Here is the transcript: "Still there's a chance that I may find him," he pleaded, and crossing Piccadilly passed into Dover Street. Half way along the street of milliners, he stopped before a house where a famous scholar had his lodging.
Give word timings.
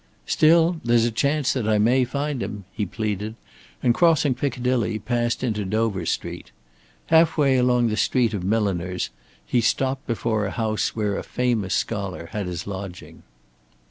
"Still 0.25 0.81
there's 0.83 1.05
a 1.05 1.11
chance 1.11 1.53
that 1.53 1.69
I 1.69 1.77
may 1.77 2.05
find 2.05 2.41
him," 2.41 2.65
he 2.73 2.87
pleaded, 2.87 3.35
and 3.83 3.93
crossing 3.93 4.33
Piccadilly 4.33 4.97
passed 4.97 5.43
into 5.43 5.63
Dover 5.63 6.07
Street. 6.07 6.49
Half 7.13 7.37
way 7.37 7.57
along 7.57 7.89
the 7.89 7.95
street 7.95 8.33
of 8.33 8.43
milliners, 8.43 9.11
he 9.45 9.61
stopped 9.61 10.07
before 10.07 10.47
a 10.47 10.49
house 10.49 10.95
where 10.95 11.19
a 11.19 11.23
famous 11.23 11.75
scholar 11.75 12.29
had 12.31 12.47
his 12.47 12.65
lodging. 12.65 13.21